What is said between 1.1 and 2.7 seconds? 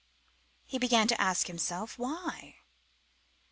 ask himself why.